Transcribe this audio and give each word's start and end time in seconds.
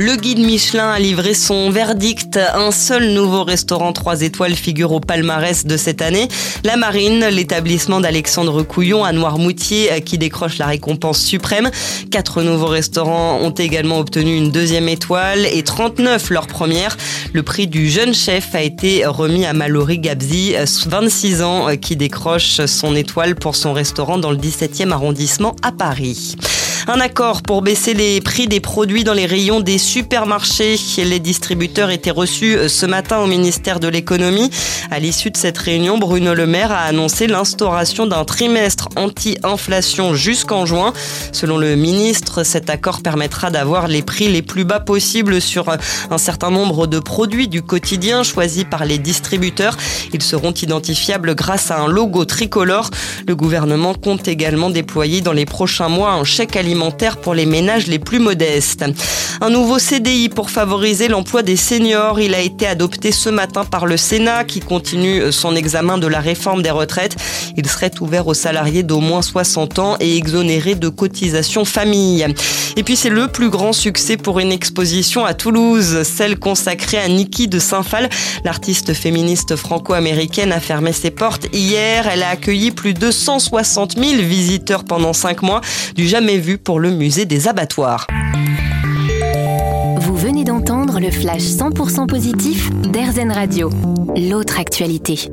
Le 0.00 0.14
guide 0.14 0.38
Michelin 0.38 0.90
a 0.90 1.00
livré 1.00 1.34
son 1.34 1.70
verdict. 1.70 2.38
Un 2.54 2.70
seul 2.70 3.10
nouveau 3.14 3.42
restaurant 3.42 3.92
3 3.92 4.22
étoiles 4.22 4.54
figure 4.54 4.92
au 4.92 5.00
palmarès 5.00 5.66
de 5.66 5.76
cette 5.76 6.02
année. 6.02 6.28
La 6.62 6.76
Marine, 6.76 7.26
l'établissement 7.32 7.98
d'Alexandre 7.98 8.62
Couillon 8.62 9.02
à 9.02 9.10
Noirmoutier 9.10 10.00
qui 10.02 10.16
décroche 10.16 10.58
la 10.58 10.66
récompense 10.66 11.20
suprême. 11.20 11.72
Quatre 12.12 12.42
nouveaux 12.44 12.68
restaurants 12.68 13.40
ont 13.42 13.50
également 13.50 13.98
obtenu 13.98 14.36
une 14.36 14.52
deuxième 14.52 14.88
étoile 14.88 15.46
et 15.52 15.64
39 15.64 16.30
leur 16.30 16.46
première. 16.46 16.96
Le 17.32 17.42
prix 17.42 17.66
du 17.66 17.90
jeune 17.90 18.14
chef 18.14 18.54
a 18.54 18.62
été 18.62 19.04
remis 19.04 19.46
à 19.46 19.52
Mallory 19.52 19.98
Gabzi, 19.98 20.54
26 20.86 21.42
ans, 21.42 21.76
qui 21.76 21.96
décroche 21.96 22.64
son 22.66 22.94
étoile 22.94 23.34
pour 23.34 23.56
son 23.56 23.72
restaurant 23.72 24.18
dans 24.18 24.30
le 24.30 24.38
17e 24.38 24.92
arrondissement 24.92 25.56
à 25.64 25.72
Paris. 25.72 26.36
Un 26.90 27.00
accord 27.00 27.42
pour 27.42 27.60
baisser 27.60 27.92
les 27.92 28.22
prix 28.22 28.48
des 28.48 28.60
produits 28.60 29.04
dans 29.04 29.12
les 29.12 29.26
rayons 29.26 29.60
des 29.60 29.76
supermarchés. 29.76 30.76
Les 30.96 31.20
distributeurs 31.20 31.90
étaient 31.90 32.10
reçus 32.10 32.56
euh, 32.56 32.68
ce 32.70 32.86
matin 32.86 33.18
au 33.18 33.26
ministère 33.26 33.78
de 33.78 33.88
l'économie. 33.88 34.50
À 34.90 34.98
l'issue 34.98 35.30
de 35.30 35.36
cette 35.36 35.58
réunion, 35.58 35.98
Bruno 35.98 36.32
Le 36.32 36.46
Maire 36.46 36.72
a 36.72 36.84
annoncé 36.84 37.26
l'instauration 37.26 38.06
d'un 38.06 38.24
trimestre 38.24 38.88
anti-inflation 38.96 40.14
jusqu'en 40.14 40.64
juin. 40.64 40.94
Selon 41.32 41.58
le 41.58 41.76
ministre, 41.76 42.42
cet 42.42 42.70
accord 42.70 43.02
permettra 43.02 43.50
d'avoir 43.50 43.86
les 43.86 44.00
prix 44.00 44.28
les 44.28 44.40
plus 44.40 44.64
bas 44.64 44.80
possibles 44.80 45.42
sur 45.42 45.68
euh, 45.68 45.76
un 46.10 46.16
certain 46.16 46.50
nombre 46.50 46.86
de 46.86 47.00
produits 47.00 47.48
du 47.48 47.60
quotidien 47.60 48.22
choisis 48.22 48.64
par 48.64 48.86
les 48.86 48.96
distributeurs. 48.96 49.76
Ils 50.14 50.22
seront 50.22 50.52
identifiables 50.52 51.34
grâce 51.34 51.70
à 51.70 51.80
un 51.80 51.86
logo 51.86 52.24
tricolore. 52.24 52.88
Le 53.26 53.36
gouvernement 53.36 53.92
compte 53.92 54.26
également 54.26 54.70
déployer 54.70 55.20
dans 55.20 55.34
les 55.34 55.44
prochains 55.44 55.90
mois 55.90 56.12
un 56.12 56.24
chèque 56.24 56.56
pour 57.22 57.34
les 57.34 57.46
ménages 57.46 57.86
les 57.86 57.98
plus 57.98 58.18
modestes. 58.18 58.84
Un 59.40 59.50
nouveau 59.50 59.78
CDI 59.78 60.28
pour 60.28 60.50
favoriser 60.50 61.08
l'emploi 61.08 61.42
des 61.42 61.56
seniors. 61.56 62.20
Il 62.20 62.34
a 62.34 62.40
été 62.40 62.66
adopté 62.66 63.12
ce 63.12 63.28
matin 63.28 63.64
par 63.64 63.86
le 63.86 63.96
Sénat 63.96 64.44
qui 64.44 64.60
continue 64.60 65.32
son 65.32 65.56
examen 65.56 65.98
de 65.98 66.06
la 66.06 66.20
réforme 66.20 66.62
des 66.62 66.70
retraites. 66.70 67.16
Il 67.56 67.68
serait 67.68 67.90
ouvert 68.00 68.26
aux 68.26 68.34
salariés 68.34 68.82
d'au 68.82 69.00
moins 69.00 69.22
60 69.22 69.78
ans 69.78 69.96
et 70.00 70.16
exonéré 70.16 70.74
de 70.74 70.88
cotisations 70.88 71.64
famille. 71.64 72.26
Et 72.76 72.82
puis 72.84 72.96
c'est 72.96 73.10
le 73.10 73.28
plus 73.28 73.50
grand 73.50 73.72
succès 73.72 74.16
pour 74.16 74.38
une 74.38 74.52
exposition 74.52 75.24
à 75.24 75.34
Toulouse, 75.34 76.02
celle 76.04 76.38
consacrée 76.38 76.98
à 76.98 77.08
Niki 77.08 77.48
de 77.48 77.58
Saint-Phal. 77.58 78.08
L'artiste 78.44 78.94
féministe 78.94 79.56
franco-américaine 79.56 80.52
a 80.52 80.60
fermé 80.60 80.92
ses 80.92 81.10
portes 81.10 81.48
hier. 81.52 82.06
Elle 82.06 82.22
a 82.22 82.30
accueilli 82.30 82.70
plus 82.70 82.94
de 82.94 83.10
160 83.10 83.98
000 83.98 84.22
visiteurs 84.22 84.84
pendant 84.84 85.12
5 85.12 85.42
mois, 85.42 85.60
du 85.96 86.06
jamais 86.06 86.38
vu 86.38 86.58
pour 86.68 86.80
le 86.80 86.90
musée 86.90 87.24
des 87.24 87.48
abattoirs. 87.48 88.06
Vous 90.00 90.14
venez 90.14 90.44
d'entendre 90.44 91.00
le 91.00 91.10
flash 91.10 91.40
100% 91.40 92.06
positif 92.06 92.70
d'Airzen 92.92 93.32
Radio, 93.32 93.70
l'autre 94.14 94.60
actualité. 94.60 95.30